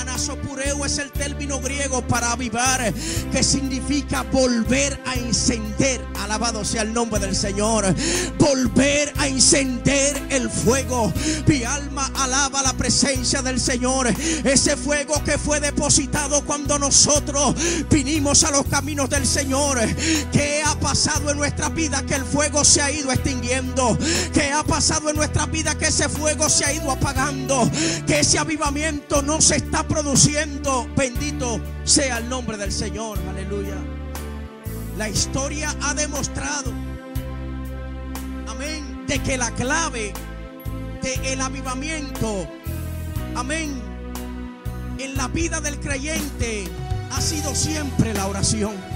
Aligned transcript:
Anasopureo 0.00 0.84
es 0.86 0.98
el 0.98 1.12
término 1.12 1.60
griego 1.60 2.00
para 2.02 2.32
avivar, 2.32 2.92
que 3.30 3.42
significa 3.42 4.22
volver 4.22 4.98
a 5.06 5.14
encender. 5.14 6.00
Alabado 6.20 6.64
sea 6.64 6.82
el 6.82 6.94
nombre 6.94 7.20
del 7.20 7.36
Señor. 7.36 7.94
Volver 8.38 9.12
a 9.18 9.26
encender 9.26 10.20
el 10.30 10.48
fuego. 10.48 11.12
Mi 11.46 11.64
alma 11.64 12.10
alaba 12.14 12.62
la 12.62 12.72
presencia 12.72 13.42
del 13.42 13.60
Señor. 13.60 14.08
Ese 14.44 14.76
fuego 14.76 15.22
que 15.24 15.38
fue 15.38 15.60
depositado 15.60 16.44
cuando 16.44 16.78
nosotros 16.78 17.54
vinimos 17.90 18.44
a 18.44 18.50
los 18.50 18.66
caminos 18.66 19.10
del 19.10 19.26
Señor. 19.26 19.78
¿Qué 20.32 20.62
ha 20.64 20.78
pasado 20.78 21.30
en 21.30 21.36
nuestra 21.36 21.68
vida? 21.68 22.02
Que 22.06 22.14
el 22.14 22.24
fuego 22.24 22.64
se 22.64 22.80
ha 22.80 22.90
ido 22.90 23.12
extinguiendo. 23.12 23.98
¿Qué 24.32 24.50
ha 24.50 24.62
pasado 24.62 25.10
en 25.10 25.16
nuestra 25.16 25.46
vida? 25.46 25.76
Que 25.76 25.88
ese 25.88 26.08
fuego 26.08 26.48
se 26.48 26.64
ha 26.64 26.72
ido 26.72 26.90
apagando. 26.90 27.70
Que 28.06 28.20
ese 28.20 28.38
avivamiento 28.38 29.20
no 29.22 29.40
se 29.40 29.56
está 29.56 29.86
produciendo. 29.90 30.88
Bendito 30.96 31.60
sea 31.84 32.18
el 32.18 32.28
nombre 32.28 32.56
del 32.56 32.72
Señor. 32.72 33.18
Aleluya. 33.28 33.76
La 34.96 35.08
historia 35.08 35.74
ha 35.82 35.94
demostrado, 35.94 36.72
amén, 38.48 39.04
de 39.06 39.18
que 39.22 39.36
la 39.36 39.50
clave 39.52 40.12
del 41.02 41.40
avivamiento, 41.40 42.46
amén, 43.34 43.80
en 44.98 45.16
la 45.16 45.28
vida 45.28 45.60
del 45.60 45.80
creyente 45.80 46.64
ha 47.10 47.20
sido 47.20 47.54
siempre 47.54 48.14
la 48.14 48.26
oración. 48.26 48.89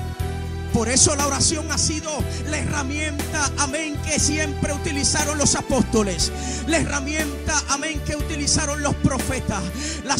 Por 0.74 0.88
eso 0.88 1.14
la 1.14 1.28
oración 1.28 1.70
ha 1.70 1.78
sido 1.78 2.10
la 2.50 2.58
herramienta, 2.58 3.48
amén, 3.58 3.96
que 4.04 4.18
siempre 4.18 4.72
utilizaron 4.72 5.38
los 5.38 5.54
apóstoles. 5.54 6.32
La 6.66 6.78
herramienta, 6.78 7.62
amén, 7.68 8.00
que 8.04 8.16
utilizaron 8.16 8.82
los 8.82 8.96
profetas. 8.96 9.62
La, 10.02 10.16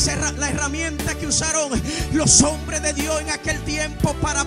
herramienta 0.48 1.16
que 1.16 1.26
usaron 1.26 1.72
los 2.12 2.40
hombres 2.42 2.82
de 2.82 2.92
Dios 2.92 3.20
en 3.20 3.30
aquel 3.30 3.60
tiempo 3.64 4.14
para 4.22 4.44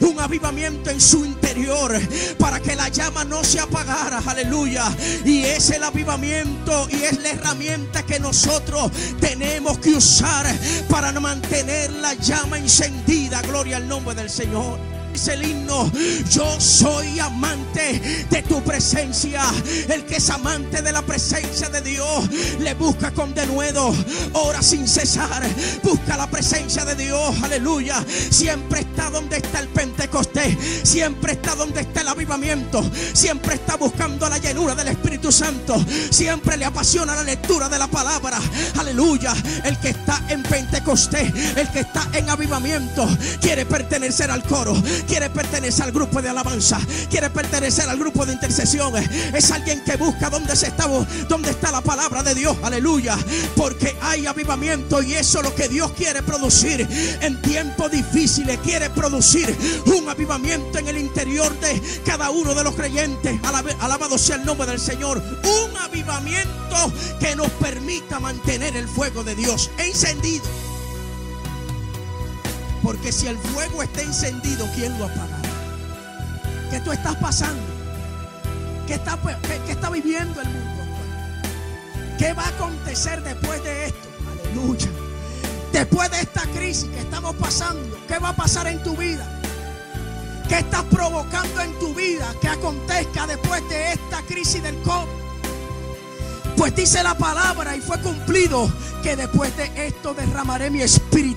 un 0.00 0.20
avivamiento 0.20 0.90
en 0.90 1.00
su 1.00 1.24
interior. 1.24 1.98
Para 2.38 2.60
que 2.60 2.76
la 2.76 2.88
llama 2.88 3.24
no 3.24 3.42
se 3.42 3.60
apagara. 3.60 4.22
Aleluya. 4.24 4.84
Y 5.24 5.44
es 5.44 5.70
el 5.70 5.82
avivamiento 5.82 6.88
y 6.90 7.02
es 7.02 7.20
la 7.22 7.30
herramienta 7.30 8.04
que 8.04 8.20
nosotros 8.20 8.90
tenemos 9.20 9.78
que 9.78 9.90
usar 9.90 10.46
para 10.88 11.12
mantener 11.18 11.92
la 11.92 12.14
llama 12.14 12.58
encendida. 12.58 13.42
Gloria 13.42 13.78
al 13.78 13.88
nombre 13.88 14.14
del 14.14 14.30
Señor 14.30 14.97
el 15.26 15.44
himno, 15.44 15.90
yo 16.30 16.60
soy 16.60 17.18
amante 17.18 18.26
de 18.30 18.42
tu 18.42 18.62
presencia. 18.62 19.42
El 19.88 20.04
que 20.04 20.16
es 20.16 20.30
amante 20.30 20.82
de 20.82 20.92
la 20.92 21.02
presencia 21.02 21.68
de 21.68 21.80
Dios, 21.80 22.28
le 22.60 22.74
busca 22.74 23.10
con 23.10 23.34
denuedo, 23.34 23.92
ora 24.34 24.62
sin 24.62 24.86
cesar, 24.86 25.42
busca 25.82 26.16
la 26.16 26.30
presencia 26.30 26.84
de 26.84 26.94
Dios, 26.94 27.34
aleluya. 27.42 28.04
Siempre 28.30 28.80
está 28.80 29.10
donde 29.10 29.38
está 29.38 29.60
el 29.60 29.68
Pentecostés, 29.68 30.56
siempre 30.84 31.32
está 31.32 31.56
donde 31.56 31.80
está 31.80 32.02
el 32.02 32.08
avivamiento, 32.08 32.88
siempre 33.12 33.54
está 33.54 33.76
buscando 33.76 34.28
la 34.28 34.38
llenura 34.38 34.74
del 34.74 34.88
Espíritu 34.88 35.32
Santo, 35.32 35.84
siempre 36.10 36.56
le 36.56 36.66
apasiona 36.66 37.16
la 37.16 37.24
lectura 37.24 37.68
de 37.68 37.78
la 37.78 37.88
palabra, 37.88 38.38
aleluya. 38.78 39.34
El 39.64 39.78
que 39.80 39.90
está 39.90 40.22
en 40.28 40.42
Pentecostés, 40.42 41.32
el 41.56 41.68
que 41.70 41.80
está 41.80 42.08
en 42.12 42.28
avivamiento, 42.30 43.08
quiere 43.40 43.66
pertenecer 43.66 44.30
al 44.30 44.42
coro, 44.42 44.74
quiere 45.08 45.30
pertenecer 45.30 45.86
al 45.86 45.92
grupo 45.92 46.22
de 46.22 46.28
alabanza, 46.28 46.78
quiere 47.10 47.30
pertenecer 47.30 47.88
al 47.88 47.98
grupo 47.98 48.26
de 48.26 48.34
intercesión. 48.34 48.94
Es 49.34 49.50
alguien 49.50 49.82
que 49.82 49.96
busca 49.96 50.30
donde 50.30 50.54
se 50.54 50.68
está, 50.68 50.86
donde 51.28 51.50
está 51.50 51.72
la 51.72 51.80
palabra 51.80 52.22
de 52.22 52.34
Dios. 52.34 52.56
Aleluya. 52.62 53.16
Porque 53.56 53.96
hay 54.02 54.26
avivamiento 54.26 55.02
y 55.02 55.14
eso 55.14 55.38
es 55.38 55.44
lo 55.44 55.54
que 55.54 55.68
Dios 55.68 55.90
quiere 55.92 56.22
producir 56.22 56.86
en 57.20 57.40
tiempos 57.42 57.90
difíciles. 57.90 58.58
Quiere 58.62 58.90
producir 58.90 59.56
un 59.86 60.08
avivamiento 60.08 60.78
en 60.78 60.88
el 60.88 60.98
interior 60.98 61.58
de 61.60 61.80
cada 62.04 62.30
uno 62.30 62.54
de 62.54 62.62
los 62.62 62.74
creyentes. 62.74 63.40
Alabado 63.80 64.18
sea 64.18 64.36
el 64.36 64.44
nombre 64.44 64.66
del 64.66 64.80
Señor. 64.80 65.22
Un 65.42 65.76
avivamiento 65.78 66.92
que 67.18 67.34
nos 67.34 67.50
permita 67.52 68.20
mantener 68.20 68.76
el 68.76 68.86
fuego 68.86 69.24
de 69.24 69.34
Dios 69.34 69.70
encendido. 69.78 70.44
Porque 72.88 73.12
si 73.12 73.26
el 73.26 73.36
fuego 73.36 73.82
está 73.82 74.00
encendido, 74.00 74.66
¿quién 74.74 74.98
lo 74.98 75.04
apaga? 75.04 75.42
¿Qué 76.70 76.80
tú 76.80 76.90
estás 76.90 77.16
pasando? 77.16 77.62
¿Qué 78.86 78.94
está, 78.94 79.18
qué, 79.66 79.72
está 79.72 79.90
viviendo 79.90 80.40
el 80.40 80.48
mundo? 80.48 80.82
¿Qué 82.18 82.32
va 82.32 82.44
a 82.44 82.48
acontecer 82.48 83.22
después 83.22 83.62
de 83.62 83.88
esto? 83.88 84.08
Aleluya. 84.32 84.88
Después 85.70 86.10
de 86.10 86.20
esta 86.20 86.40
crisis 86.54 86.88
que 86.88 87.00
estamos 87.00 87.36
pasando, 87.36 87.94
¿qué 88.08 88.18
va 88.20 88.30
a 88.30 88.36
pasar 88.36 88.66
en 88.68 88.82
tu 88.82 88.96
vida? 88.96 89.38
¿Qué 90.48 90.60
estás 90.60 90.84
provocando 90.84 91.60
en 91.60 91.78
tu 91.78 91.92
vida 91.92 92.34
que 92.40 92.48
acontezca 92.48 93.26
después 93.26 93.68
de 93.68 93.92
esta 93.92 94.22
crisis 94.22 94.62
del 94.62 94.76
COVID? 94.76 95.28
Pues 96.56 96.74
dice 96.74 97.02
la 97.02 97.18
palabra 97.18 97.76
y 97.76 97.82
fue 97.82 98.00
cumplido 98.00 98.72
que 99.02 99.14
después 99.14 99.54
de 99.58 99.88
esto 99.88 100.14
derramaré 100.14 100.70
mi 100.70 100.80
espíritu 100.80 101.27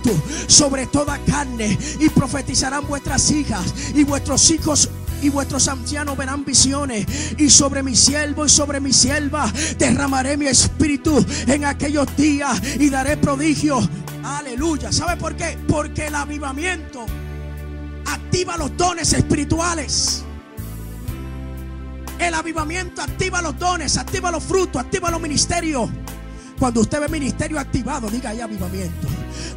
sobre 0.48 0.88
toda 0.88 1.20
carne 1.26 1.78
y 2.00 2.10
profetizarán 2.10 2.88
vuestras 2.88 3.32
hijas 3.32 3.74
y 3.94 4.04
vuestros 4.04 4.50
hijos 4.50 4.90
y 5.22 5.30
vuestros 5.30 5.68
ancianos 5.68 6.18
verán 6.18 6.44
visiones. 6.44 7.06
Y 7.38 7.50
sobre 7.50 7.84
mi 7.84 7.96
siervo 7.96 8.46
y 8.46 8.50
sobre 8.50 8.80
mi 8.80 8.92
sierva 8.92 9.52
derramaré 9.78 10.38
mi 10.38 10.48
espíritu 10.48 11.24
en 11.48 11.66
aquellos 11.66 12.08
días 12.16 12.62
y 12.80 12.90
daré 12.90 13.18
prodigios. 13.18 13.88
Aleluya. 14.24 14.92
¿Sabe 14.92 15.18
por 15.18 15.36
qué? 15.36 15.58
Porque 15.68 16.08
el 16.08 16.16
avivamiento 16.16 17.06
activa 18.06 18.58
los 18.58 18.76
dones 18.78 19.14
espirituales. 19.14 20.24
El 22.20 22.36
avivamiento 22.36 23.02
activa 23.02 23.42
los 23.42 23.58
dones, 23.58 23.98
activa 23.98 24.30
los 24.30 24.44
frutos, 24.44 24.80
activa 24.80 25.10
los 25.10 25.20
ministerios. 25.20 25.90
Cuando 26.62 26.82
usted 26.82 27.00
ve 27.00 27.08
ministerio 27.08 27.60
activado, 27.60 28.08
diga 28.08 28.30
hay 28.30 28.40
avivamiento. 28.40 29.08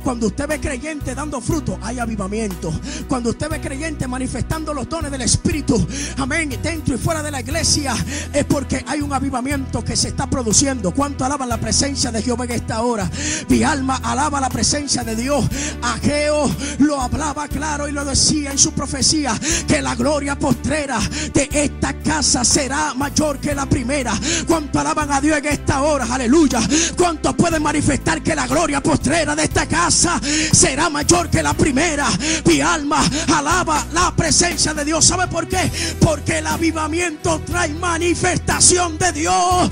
Cuando 0.02 0.28
usted 0.28 0.48
ve 0.48 0.58
creyente 0.58 1.14
dando 1.14 1.38
fruto, 1.38 1.78
hay 1.82 1.98
avivamiento. 1.98 2.72
Cuando 3.06 3.28
usted 3.28 3.50
ve 3.50 3.60
creyente 3.60 4.08
manifestando 4.08 4.72
los 4.72 4.88
dones 4.88 5.10
del 5.10 5.20
Espíritu, 5.20 5.86
amén, 6.16 6.58
dentro 6.62 6.94
y 6.94 6.98
fuera 6.98 7.22
de 7.22 7.30
la 7.30 7.42
iglesia, 7.42 7.94
es 8.32 8.46
porque 8.46 8.82
hay 8.86 9.02
un 9.02 9.12
avivamiento 9.12 9.84
que 9.84 9.96
se 9.96 10.08
está 10.08 10.30
produciendo. 10.30 10.92
¿Cuánto 10.92 11.26
alaban 11.26 11.50
la 11.50 11.58
presencia 11.58 12.10
de 12.10 12.22
Jehová 12.22 12.46
en 12.46 12.52
esta 12.52 12.80
hora? 12.80 13.10
Mi 13.50 13.62
alma 13.62 14.00
alaba 14.02 14.40
la 14.40 14.48
presencia 14.48 15.04
de 15.04 15.14
Dios. 15.14 15.44
Ageo 15.82 16.50
lo 16.78 17.00
hablaba 17.02 17.48
claro 17.48 17.86
y 17.86 17.92
lo 17.92 18.06
decía 18.06 18.50
en 18.50 18.58
su 18.58 18.72
profecía 18.72 19.38
que 19.68 19.82
la 19.82 19.94
gloria 19.94 20.38
postrera 20.38 20.98
de 21.34 21.50
esta 21.52 21.98
casa 21.98 22.44
será 22.44 22.94
mayor 22.94 23.40
que 23.40 23.54
la 23.54 23.66
primera. 23.66 24.18
¿Cuánto 24.46 24.80
alaban 24.80 25.12
a 25.12 25.20
Dios 25.20 25.36
en 25.36 25.46
esta 25.46 25.82
hora? 25.82 26.06
Aleluya. 26.10 26.60
¿Cuántos 26.96 27.34
pueden 27.34 27.62
manifestar 27.62 28.22
que 28.22 28.34
la 28.34 28.46
gloria 28.46 28.82
postrera 28.82 29.34
de 29.34 29.44
esta 29.44 29.66
casa 29.66 30.20
será 30.52 30.88
mayor 30.90 31.28
que 31.30 31.42
la 31.42 31.54
primera. 31.54 32.08
Mi 32.44 32.60
alma 32.60 33.02
alaba 33.34 33.86
la 33.92 34.14
presencia 34.14 34.74
de 34.74 34.84
Dios. 34.84 35.04
¿Sabe 35.04 35.26
por 35.28 35.48
qué? 35.48 35.70
Porque 36.00 36.38
el 36.38 36.46
avivamiento 36.46 37.40
trae 37.40 37.74
manifestación 37.74 38.98
de 38.98 39.12
Dios 39.12 39.70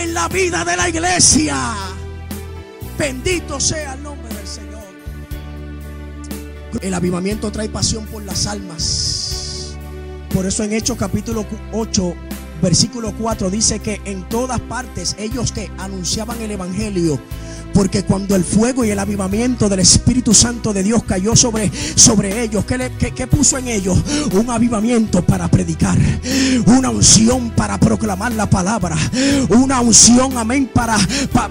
en 0.00 0.14
la 0.14 0.28
vida 0.28 0.64
de 0.64 0.76
la 0.76 0.88
iglesia. 0.88 1.56
Bendito 2.98 3.58
sea 3.60 3.94
el 3.94 4.02
nombre 4.02 4.34
del 4.34 4.46
Señor. 4.46 4.84
El 6.80 6.94
avivamiento 6.94 7.50
trae 7.50 7.68
pasión 7.68 8.06
por 8.06 8.22
las 8.22 8.46
almas. 8.46 9.76
Por 10.32 10.46
eso 10.46 10.64
en 10.64 10.72
Hechos 10.72 10.96
capítulo 10.98 11.46
8, 11.72 12.14
versículo 12.64 13.12
4 13.12 13.50
dice 13.50 13.78
que 13.78 14.00
en 14.06 14.26
todas 14.26 14.58
partes 14.58 15.16
ellos 15.18 15.52
que 15.52 15.70
anunciaban 15.76 16.40
el 16.40 16.50
Evangelio 16.50 17.20
porque 17.74 18.04
cuando 18.04 18.36
el 18.36 18.44
fuego 18.44 18.84
y 18.84 18.90
el 18.90 18.98
avivamiento 18.98 19.68
del 19.68 19.80
Espíritu 19.80 20.32
Santo 20.32 20.72
de 20.72 20.84
Dios 20.84 21.02
cayó 21.02 21.34
sobre, 21.34 21.70
sobre 21.96 22.42
ellos, 22.42 22.64
¿qué, 22.64 23.26
puso 23.26 23.58
en 23.58 23.66
ellos? 23.66 23.98
Un 24.32 24.48
avivamiento 24.48 25.22
para 25.22 25.48
predicar, 25.48 25.98
una 26.66 26.90
unción 26.90 27.50
para 27.50 27.78
proclamar 27.78 28.32
la 28.32 28.48
palabra, 28.48 28.96
una 29.48 29.80
unción, 29.80 30.38
amén, 30.38 30.70
para, 30.72 30.96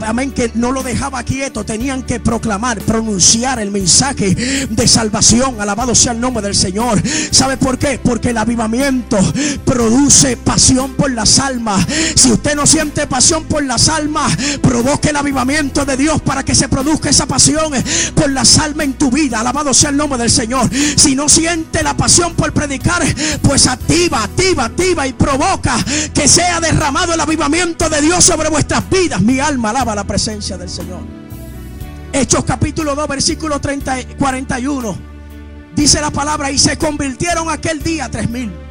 amén, 0.02 0.32
que 0.32 0.50
no 0.56 0.72
lo 0.72 0.82
dejaba 0.82 1.24
quieto, 1.24 1.66
tenían 1.66 2.04
que 2.04 2.22
proclamar, 2.22 2.80
pronunciar 2.80 3.60
el 3.60 3.70
mensaje 3.70 4.34
de 4.70 4.88
salvación. 4.88 5.60
Alabado 5.60 5.94
sea 5.94 6.14
el 6.14 6.22
nombre 6.22 6.42
del 6.42 6.56
Señor. 6.56 7.02
¿Sabe 7.32 7.58
por 7.58 7.78
qué? 7.78 8.00
Porque 8.02 8.30
el 8.30 8.38
avivamiento 8.38 9.18
produce 9.66 10.38
pasión 10.38 10.94
por 11.04 11.12
las 11.12 11.38
almas. 11.38 11.86
Si 12.16 12.32
usted 12.32 12.56
no 12.56 12.66
siente 12.66 13.06
pasión 13.08 13.44
por 13.44 13.62
las 13.62 13.90
almas, 13.90 14.38
provoque 14.62 15.10
el 15.10 15.18
avivamiento 15.18 15.84
de 15.84 15.98
Dios 15.98 16.22
para 16.22 16.46
que 16.46 16.56
se 16.56 16.70
produzca 16.70 17.10
esa 17.10 17.26
pasión 17.26 17.74
por 18.16 18.32
la 18.32 18.44
almas 18.62 18.86
en 18.86 18.94
tu 18.94 19.12
vida. 19.12 19.42
Alabado 19.42 19.74
sea 19.74 19.90
el 19.90 19.98
nombre 19.98 20.18
del 20.18 20.32
Señor. 20.32 20.70
Si 20.96 21.14
no 21.14 21.28
siente 21.28 21.84
la 21.84 21.98
pasión 21.98 22.36
por 22.36 22.54
predicar, 22.54 23.04
pues 23.42 23.68
activa, 23.68 24.24
activa, 24.24 24.64
activa 24.64 25.06
y 25.06 25.12
provoca 25.12 25.76
que 26.14 26.26
sea 26.30 26.62
derramado 26.62 27.14
el 27.14 27.20
avivamiento 27.20 27.90
de 27.90 28.00
Dios 28.00 28.24
sobre 28.24 28.48
vuestras 28.48 28.90
vidas. 28.90 29.22
Mi 29.22 29.42
alma 29.42 29.72
alaba 29.72 29.96
la 29.96 30.06
presencia 30.06 30.58
del 30.58 30.70
Señor. 30.70 31.02
Hechos 32.14 32.46
capítulo 32.46 32.96
2, 32.96 33.10
versículo 33.10 33.60
30, 33.60 33.98
41. 34.18 34.98
Dice 35.76 36.00
la 36.00 36.12
palabra, 36.12 36.50
y 36.50 36.58
se 36.58 36.78
convirtieron 36.78 37.50
aquel 37.50 37.84
día 37.84 38.10
tres 38.10 38.30
mil. 38.30 38.63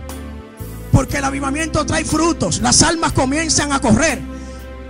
Porque 0.92 1.16
el 1.16 1.24
avivamiento 1.24 1.84
trae 1.84 2.04
frutos. 2.04 2.60
Las 2.60 2.82
almas 2.82 3.12
comienzan 3.12 3.72
a 3.72 3.80
correr. 3.80 4.20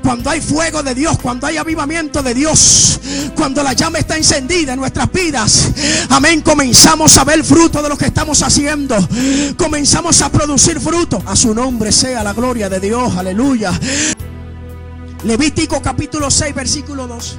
Cuando 0.02 0.30
hay 0.30 0.40
fuego 0.40 0.82
de 0.82 0.96
Dios, 0.96 1.16
cuando 1.22 1.46
hay 1.46 1.56
avivamiento 1.56 2.24
de 2.24 2.34
Dios, 2.34 3.00
cuando 3.36 3.62
la 3.62 3.72
llama 3.72 4.00
está 4.00 4.16
encendida 4.16 4.72
en 4.72 4.80
nuestras 4.80 5.10
vidas, 5.12 5.70
amén, 6.10 6.40
comenzamos 6.40 7.16
a 7.16 7.24
ver 7.24 7.44
fruto 7.44 7.80
de 7.80 7.88
lo 7.88 7.96
que 7.96 8.06
estamos 8.06 8.42
haciendo. 8.42 8.96
Comenzamos 9.56 10.20
a 10.20 10.28
producir 10.28 10.80
fruto. 10.80 11.22
A 11.24 11.36
su 11.36 11.54
nombre 11.54 11.92
sea 11.92 12.24
la 12.24 12.32
gloria 12.32 12.68
de 12.68 12.80
Dios, 12.80 13.16
aleluya. 13.16 13.72
Levítico 15.22 15.80
capítulo 15.80 16.32
6, 16.32 16.52
versículo 16.52 17.06
2. 17.06 17.38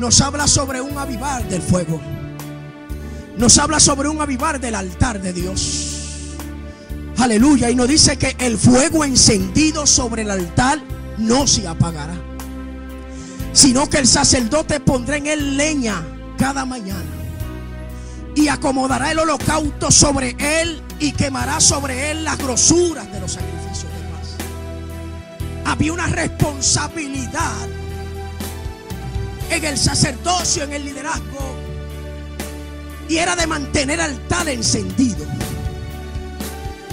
Nos 0.00 0.20
habla 0.20 0.48
sobre 0.48 0.80
un 0.80 0.98
avivar 0.98 1.48
del 1.48 1.62
fuego. 1.62 2.00
Nos 3.36 3.58
habla 3.58 3.78
sobre 3.78 4.08
un 4.08 4.20
avivar 4.20 4.58
del 4.58 4.74
altar 4.74 5.22
de 5.22 5.32
Dios. 5.32 5.91
Aleluya. 7.18 7.70
Y 7.70 7.74
nos 7.74 7.88
dice 7.88 8.16
que 8.16 8.36
el 8.38 8.58
fuego 8.58 9.04
encendido 9.04 9.86
sobre 9.86 10.22
el 10.22 10.30
altar 10.30 10.80
no 11.18 11.46
se 11.46 11.66
apagará, 11.66 12.14
sino 13.52 13.88
que 13.88 13.98
el 13.98 14.06
sacerdote 14.06 14.80
pondrá 14.80 15.16
en 15.16 15.26
él 15.26 15.56
leña 15.56 16.02
cada 16.38 16.64
mañana 16.64 17.22
y 18.34 18.48
acomodará 18.48 19.12
el 19.12 19.18
holocausto 19.18 19.90
sobre 19.90 20.36
él 20.38 20.82
y 20.98 21.12
quemará 21.12 21.60
sobre 21.60 22.10
él 22.10 22.24
las 22.24 22.38
grosuras 22.38 23.10
de 23.12 23.20
los 23.20 23.32
sacrificios 23.32 23.84
de 23.84 24.00
paz. 24.10 24.36
Había 25.66 25.92
una 25.92 26.06
responsabilidad 26.06 27.68
en 29.50 29.64
el 29.64 29.76
sacerdocio, 29.76 30.64
en 30.64 30.72
el 30.72 30.84
liderazgo, 30.84 31.56
y 33.08 33.18
era 33.18 33.36
de 33.36 33.46
mantener 33.46 34.00
el 34.00 34.12
altar 34.12 34.48
encendido. 34.48 35.26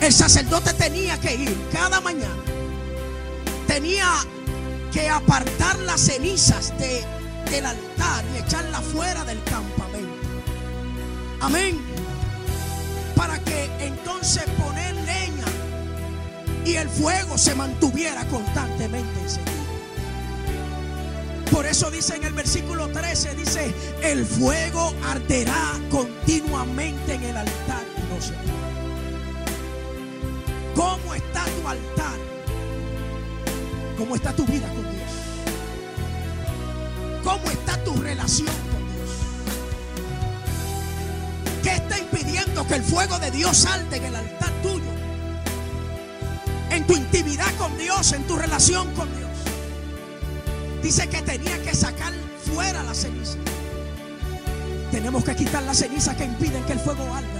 El 0.01 0.13
sacerdote 0.13 0.73
tenía 0.73 1.19
que 1.19 1.35
ir 1.35 1.57
cada 1.71 1.99
mañana 2.01 2.49
tenía 3.69 4.09
que 4.91 5.07
apartar 5.07 5.77
las 5.79 6.01
cenizas 6.01 6.73
de, 6.79 7.03
del 7.51 7.65
altar 7.67 8.25
y 8.33 8.39
echarlas 8.39 8.83
fuera 8.83 9.23
del 9.23 9.41
campamento. 9.43 10.09
Amén. 11.39 11.79
Para 13.15 13.37
que 13.39 13.69
entonces 13.79 14.43
poner 14.57 14.95
leña 14.95 15.45
y 16.65 16.73
el 16.77 16.89
fuego 16.89 17.37
se 17.37 17.53
mantuviera 17.53 18.25
constantemente 18.25 19.21
encendido. 19.21 19.59
Por 21.51 21.67
eso 21.67 21.91
dice 21.91 22.15
en 22.15 22.23
el 22.23 22.33
versículo 22.33 22.89
13, 22.89 23.35
dice, 23.35 23.73
el 24.01 24.25
fuego 24.25 24.95
arderá 25.05 25.79
continuamente 25.91 27.13
en 27.13 27.23
el 27.23 27.37
altar 27.37 27.83
no 28.09 28.19
se 28.19 28.33
¿Cómo 31.09 31.17
está 31.17 31.43
tu 31.43 31.67
altar? 31.67 32.19
¿Cómo 33.97 34.15
está 34.15 34.35
tu 34.35 34.45
vida 34.45 34.67
con 34.67 34.83
Dios? 34.83 35.11
¿Cómo 37.23 37.49
está 37.49 37.83
tu 37.83 37.95
relación 37.95 38.45
con 38.45 38.87
Dios? 38.93 39.09
¿Qué 41.63 41.71
está 41.71 41.97
impidiendo 41.97 42.67
que 42.67 42.75
el 42.75 42.83
fuego 42.83 43.17
de 43.17 43.31
Dios 43.31 43.57
salte 43.57 43.95
en 43.95 44.05
el 44.05 44.15
altar 44.17 44.51
tuyo? 44.61 44.91
En 46.69 46.85
tu 46.85 46.93
intimidad 46.93 47.51
con 47.57 47.75
Dios, 47.79 48.13
en 48.13 48.27
tu 48.27 48.35
relación 48.35 48.93
con 48.93 49.07
Dios. 49.17 49.31
Dice 50.83 51.09
que 51.09 51.23
tenía 51.23 51.59
que 51.63 51.73
sacar 51.73 52.13
fuera 52.53 52.83
la 52.83 52.93
ceniza. 52.93 53.39
Tenemos 54.91 55.23
que 55.23 55.35
quitar 55.35 55.63
la 55.63 55.73
ceniza 55.73 56.15
que 56.15 56.25
impiden 56.25 56.63
que 56.65 56.73
el 56.73 56.79
fuego 56.79 57.11
arda. 57.15 57.38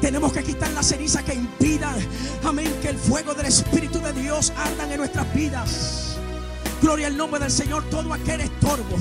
Tenemos 0.00 0.32
que 0.32 0.42
quitar 0.44 0.70
la 0.72 0.82
ceniza 0.82 1.22
que 1.24 1.34
impida, 1.34 1.94
amén, 2.44 2.72
que 2.80 2.88
el 2.88 2.98
fuego 2.98 3.34
del 3.34 3.46
Espíritu 3.46 4.00
de 4.00 4.12
Dios 4.12 4.52
arda 4.56 4.90
en 4.90 4.98
nuestras 4.98 5.32
vidas. 5.34 6.08
Gloria 6.80 7.08
al 7.08 7.16
nombre 7.16 7.40
del 7.40 7.50
Señor. 7.50 7.82
Todo 7.90 8.12
aquel 8.12 8.40
estorbo, 8.40 8.96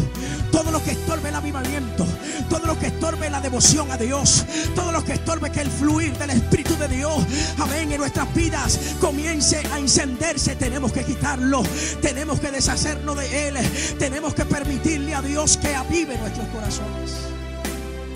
todo 0.51 0.71
lo 0.71 0.83
que 0.83 0.91
estorbe 0.91 1.29
el 1.29 1.35
avivamiento, 1.35 2.05
todo 2.49 2.65
lo 2.65 2.79
que 2.79 2.87
estorbe 2.87 3.29
la 3.29 3.39
devoción 3.39 3.91
a 3.91 3.97
Dios, 3.97 4.45
todo 4.75 4.91
lo 4.91 5.03
que 5.03 5.13
estorbe 5.13 5.51
que 5.51 5.61
el 5.61 5.69
fluir 5.69 6.17
del 6.17 6.31
Espíritu 6.31 6.75
de 6.77 6.87
Dios, 6.87 7.23
amén, 7.59 7.91
en 7.91 7.99
nuestras 7.99 8.33
vidas 8.33 8.79
comience 8.99 9.61
a 9.71 9.79
encenderse. 9.79 10.55
Tenemos 10.55 10.91
que 10.91 11.03
quitarlo, 11.03 11.63
tenemos 12.01 12.39
que 12.39 12.51
deshacernos 12.51 13.17
de 13.17 13.47
él, 13.49 13.55
tenemos 13.99 14.33
que 14.33 14.45
permitirle 14.45 15.13
a 15.13 15.21
Dios 15.21 15.57
que 15.57 15.75
avive 15.75 16.17
nuestros 16.17 16.47
corazones. 16.47 17.36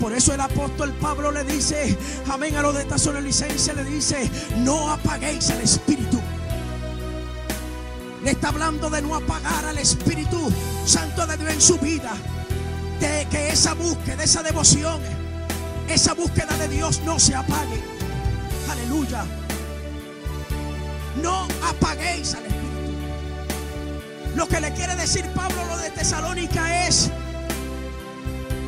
Por 0.02 0.12
eso 0.12 0.34
el 0.34 0.40
apóstol 0.40 0.92
Pablo 0.94 1.30
le 1.30 1.44
dice, 1.44 1.96
amén, 2.28 2.56
a 2.56 2.62
los 2.62 2.74
de 2.74 3.20
licencia 3.20 3.72
le 3.72 3.84
dice, 3.84 4.28
no 4.56 4.90
apaguéis 4.90 5.50
el 5.50 5.60
Espíritu. 5.60 6.20
Le 8.24 8.32
está 8.32 8.48
hablando 8.48 8.90
de 8.90 9.00
no 9.00 9.14
apagar 9.14 9.64
al 9.64 9.78
Espíritu 9.78 10.52
Santo 10.84 11.24
de 11.24 11.36
Dios 11.36 11.52
en 11.52 11.60
su 11.60 11.78
vida. 11.78 12.14
De 12.98 13.28
que 13.30 13.50
esa 13.50 13.74
búsqueda, 13.74 14.24
esa 14.24 14.42
devoción, 14.42 15.00
esa 15.88 16.14
búsqueda 16.14 16.56
de 16.56 16.66
Dios 16.66 17.00
no 17.06 17.20
se 17.20 17.36
apague. 17.36 17.80
Aleluya. 18.72 19.24
No 21.22 21.46
apaguéis 21.64 22.34
al 22.34 22.44
Espíritu. 22.44 22.72
Lo 24.34 24.48
que 24.48 24.60
le 24.60 24.72
quiere 24.72 24.96
decir 24.96 25.24
Pablo 25.32 25.64
lo 25.64 25.76
de 25.76 25.90
Tesalónica 25.90 26.88
es, 26.88 27.08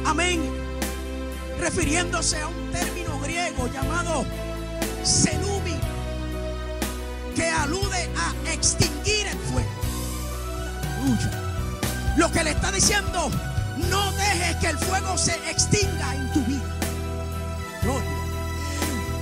amén, 0.07 0.64
refiriéndose 1.65 2.39
a 2.43 2.49
un 2.49 2.71
término 2.73 3.19
griego 3.21 3.67
llamado 3.73 4.27
senumi, 5.03 5.75
que 7.35 7.49
alude 7.49 8.11
a 8.19 8.53
extinguir 8.53 9.27
el 9.29 9.39
fuego. 9.39 9.71
Lo 12.19 12.31
que 12.31 12.45
le 12.45 12.51
está 12.51 12.71
diciendo, 12.71 13.31
no 13.91 14.13
dejes 14.13 14.57
que 14.57 14.67
el 14.67 14.79
fuego 14.79 15.17
se 15.17 15.37
extinga 15.51 16.15
en 16.15 16.33
tu 16.35 16.41
vida. 16.43 16.71
Gloria. 17.83 18.11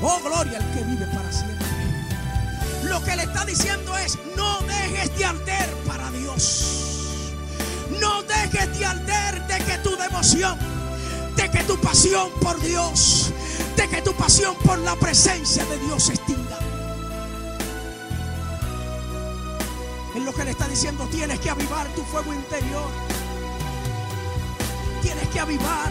Oh, 0.03 0.19
gloria 0.25 0.59
al 0.59 0.75
que 0.75 0.83
vive 0.83 1.07
para 1.07 1.31
siempre. 1.31 1.67
Lo 2.83 3.01
que 3.05 3.15
le 3.15 3.23
está 3.23 3.45
diciendo 3.45 3.97
es, 3.99 4.19
no 4.37 4.59
dejes 4.63 5.17
de 5.17 5.25
arder 5.25 5.71
para 5.87 6.11
Dios. 6.11 7.33
No 8.01 8.25
dejes 8.25 8.77
de 8.77 8.85
arder 8.85 9.47
de 9.47 9.59
que 9.59 9.79
tu 9.79 9.97
devoción 9.97 10.72
de 11.37 11.51
que 11.51 11.65
tu 11.65 11.77
pasión 11.79 12.31
por 12.41 12.61
Dios, 12.61 13.33
de 13.77 13.89
que 13.89 14.03
tu 14.03 14.13
pasión 14.15 14.55
por 14.65 14.79
la 14.79 14.97
presencia 14.97 15.65
de 15.65 15.79
Dios 15.79 16.05
se 16.05 16.15
extinga. 16.15 16.59
Es 20.15 20.23
lo 20.23 20.33
que 20.35 20.45
le 20.45 20.51
está 20.51 20.69
diciendo, 20.69 21.09
tienes 21.11 21.41
que 21.41 21.51
avivar 21.51 21.87
tu 21.95 22.03
fuego 22.03 22.33
interior. 22.35 22.91
Tienes 25.01 25.27
que 25.29 25.41
avivar, 25.41 25.91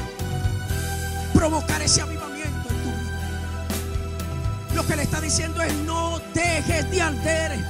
provocar 1.33 1.81
ese 1.81 2.01
avivamiento 2.01 2.69
en 2.69 2.83
tu 2.83 2.89
vida. 2.89 3.67
Lo 4.75 4.85
que 4.85 4.95
le 4.95 5.03
está 5.03 5.19
diciendo 5.19 5.61
es 5.61 5.73
no 5.73 6.19
dejes 6.33 6.89
de 6.91 7.01
arder. 7.01 7.65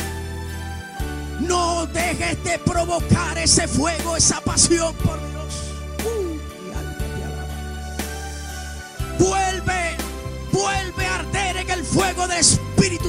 No 1.40 1.88
dejes 1.88 2.44
de 2.44 2.60
provocar 2.60 3.38
ese 3.38 3.68
fuego, 3.68 4.16
esa 4.16 4.42
pasión 4.42 4.94
por 4.96 5.31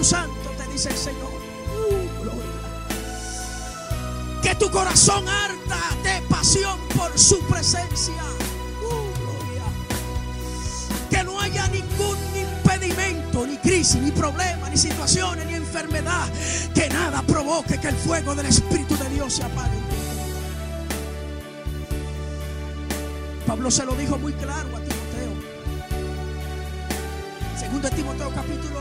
Santo, 0.03 0.51
te 0.57 0.67
dice 0.73 0.89
el 0.89 0.97
Señor. 0.97 1.31
Uh, 1.31 2.09
que 4.43 4.55
tu 4.57 4.71
corazón 4.71 5.29
arda 5.29 5.81
de 6.03 6.21
pasión 6.29 6.79
por 6.97 7.17
su 7.19 7.39
presencia. 7.47 8.23
Uh. 8.83 9.09
Que 11.09 11.23
no 11.23 11.41
haya 11.41 11.69
ningún 11.69 12.19
impedimento, 12.35 13.47
ni 13.47 13.57
crisis, 13.59 14.01
ni 14.01 14.11
problema, 14.11 14.69
ni 14.69 14.77
situaciones, 14.77 15.47
ni 15.47 15.55
enfermedad. 15.55 16.29
Que 16.75 16.89
nada 16.89 17.23
provoque 17.23 17.79
que 17.79 17.89
el 17.89 17.97
fuego 17.97 18.35
del 18.35 18.47
Espíritu 18.47 18.97
de 18.97 19.09
Dios 19.11 19.35
se 19.35 19.45
apague. 19.45 19.79
Pablo 23.47 23.71
se 23.71 23.85
lo 23.85 23.95
dijo 23.95 24.19
muy 24.19 24.33
claro 24.33 24.77
a 24.77 24.81
ti. 24.81 24.91
Segundo 27.59 27.89
Timoteo 27.91 28.31
capítulo 28.35 28.81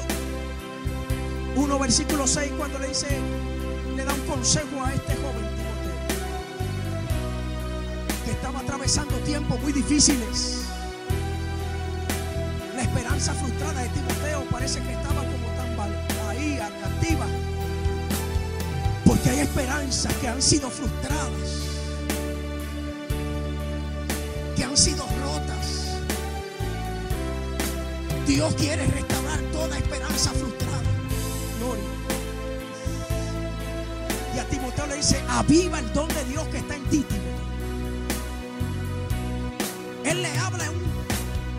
1 1.61 1.79
versículo 1.79 2.25
6 2.25 2.53
cuando 2.57 2.79
le 2.79 2.87
dice, 2.87 3.07
le 3.95 4.03
da 4.03 4.13
un 4.13 4.21
consejo 4.21 4.83
a 4.83 4.93
este 4.93 5.15
joven 5.15 5.47
Timoteo 5.55 5.95
que 8.25 8.31
estaba 8.31 8.59
atravesando 8.59 9.15
tiempos 9.19 9.61
muy 9.61 9.71
difíciles. 9.71 10.63
La 12.75 12.81
esperanza 12.81 13.33
frustrada 13.33 13.83
de 13.83 13.89
Timoteo 13.89 14.43
parece 14.49 14.79
que 14.81 14.91
estaba 14.91 15.21
como 15.21 15.47
tan 15.55 16.29
ahí, 16.29 16.59
activa. 16.59 17.27
Porque 19.05 19.29
hay 19.29 19.39
esperanzas 19.41 20.13
que 20.15 20.27
han 20.27 20.41
sido 20.41 20.69
frustradas. 20.69 21.61
han 24.71 24.77
sido 24.77 25.05
rotas. 25.23 25.97
Dios 28.25 28.53
quiere 28.55 28.85
restaurar 28.87 29.39
toda 29.51 29.77
esperanza 29.77 30.31
frustrada. 30.31 30.50
Dice, 35.01 35.23
aviva 35.29 35.79
el 35.79 35.93
don 35.93 36.07
de 36.09 36.23
Dios 36.25 36.47
que 36.49 36.59
está 36.59 36.75
en 36.75 36.83
ti. 36.85 37.03
Él 40.05 40.21
le 40.21 40.37
habla 40.37 40.65
en, 40.65 40.73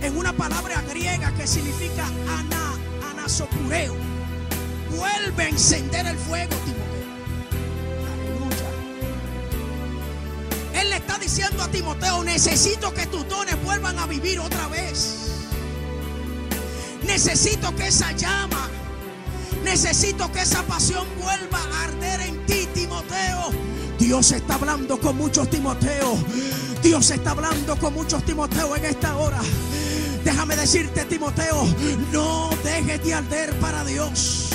en 0.06 0.16
una 0.16 0.32
palabra 0.32 0.80
griega 0.88 1.32
que 1.34 1.46
significa 1.46 2.06
ana, 2.06 2.78
anasopureo. 3.11 3.96
Vuelve 4.90 5.42
a 5.42 5.49
encender 5.49 6.06
el 6.06 6.16
fuego, 6.18 6.54
Timoteo. 6.64 7.02
Aleluya. 8.12 8.68
Él 10.80 10.90
le 10.90 10.96
está 10.96 11.18
diciendo 11.18 11.64
a 11.64 11.68
Timoteo, 11.68 12.22
necesito 12.22 12.94
que 12.94 13.06
tus 13.06 13.28
dones 13.28 13.61
vuelvan 13.64 13.99
a 13.99 14.06
vivir 14.06 14.38
otra 14.38 14.68
vez. 14.68 15.30
Necesito 17.04 17.75
que 17.75 17.88
esa 17.88 18.12
llama, 18.12 18.68
necesito 19.64 20.30
que 20.30 20.42
esa 20.42 20.62
pasión 20.62 21.08
vuelva 21.18 21.58
a 21.58 21.84
arder 21.84 22.20
en 22.20 22.46
ti. 22.46 22.62
Dios 24.02 24.32
está 24.32 24.56
hablando 24.56 24.99
con 24.99 25.16
muchos 25.16 25.49
Timoteos. 25.49 26.18
Dios 26.82 27.09
está 27.12 27.30
hablando 27.30 27.76
con 27.76 27.94
muchos 27.94 28.25
Timoteos 28.25 28.76
en 28.76 28.85
esta 28.87 29.16
hora. 29.16 29.40
Déjame 30.25 30.56
decirte, 30.56 31.04
Timoteo, 31.04 31.64
no 32.11 32.50
dejes 32.64 33.04
de 33.04 33.14
arder 33.14 33.54
para 33.61 33.85
Dios. 33.85 34.49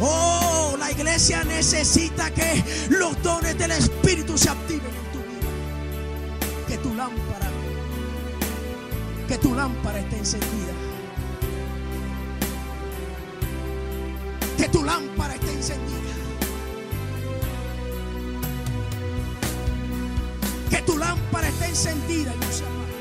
Oh, 0.00 0.74
la 0.78 0.90
iglesia 0.90 1.44
necesita 1.44 2.30
que 2.32 2.64
los 2.88 3.22
dones 3.22 3.58
del 3.58 3.72
Espíritu 3.72 4.38
se 4.38 4.48
activen 4.48 4.86
en 4.86 5.12
tu 5.12 5.18
vida. 5.18 6.66
Que 6.68 6.78
tu 6.78 6.94
lámpara, 6.94 7.50
que 9.28 9.36
tu 9.36 9.54
lámpara 9.54 10.00
esté 10.00 10.16
encendida. 10.16 10.72
Que 14.56 14.68
tu 14.70 14.82
lámpara 14.82 15.34
esté 15.34 15.52
encendida. 15.52 16.11
Encendida 21.72 22.32
se 22.50 22.64
apague. 22.64 22.92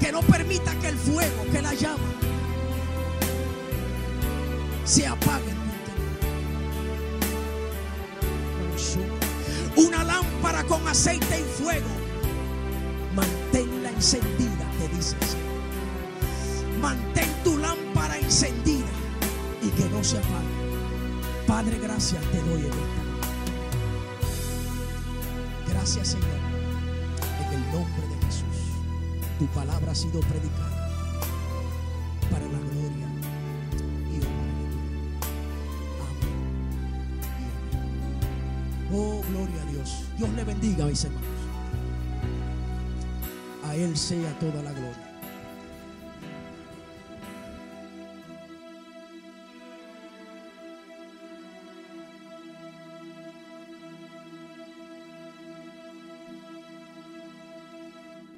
Que 0.00 0.12
no 0.12 0.20
permita 0.20 0.74
que 0.80 0.88
el 0.88 0.96
fuego, 0.96 1.44
que 1.50 1.62
la 1.62 1.74
llama, 1.74 2.10
se 4.84 5.06
apague. 5.06 5.52
Una 9.76 10.04
lámpara 10.04 10.62
con 10.64 10.86
aceite 10.86 11.40
y 11.40 11.62
fuego, 11.62 11.88
manténla 13.14 13.88
encendida, 13.88 14.66
te 14.78 14.94
dice. 14.94 15.16
Mantén 16.80 17.30
tu 17.44 17.56
lámpara 17.56 18.18
encendida 18.18 18.92
y 19.62 19.68
que 19.70 19.88
no 19.88 20.04
se 20.04 20.18
apague. 20.18 21.46
Padre, 21.46 21.78
gracias 21.78 22.22
te 22.30 22.42
doy 22.42 22.60
en 22.60 22.66
esta. 22.66 23.11
Gracias, 25.82 26.08
Señor, 26.10 26.28
en 27.40 27.54
el 27.54 27.72
nombre 27.72 28.06
de 28.06 28.14
Jesús. 28.24 28.78
Tu 29.36 29.46
palabra 29.46 29.90
ha 29.90 29.94
sido 29.96 30.20
predicada 30.20 30.88
para 32.30 32.44
la 32.44 32.58
gloria 32.60 33.08
y 34.08 34.18
honra 34.18 34.46
de 34.54 34.68
ti. 34.68 34.84
Amén. 36.06 36.38
amén. 37.72 38.92
Oh, 38.92 39.22
gloria 39.28 39.60
a 39.60 39.66
Dios. 39.72 40.04
Dios 40.18 40.30
le 40.34 40.44
bendiga, 40.44 40.86
mis 40.86 41.02
hermanos. 41.02 41.28
A 43.64 43.74
Él 43.74 43.96
sea 43.96 44.38
toda 44.38 44.62
la 44.62 44.70
gloria. 44.70 45.11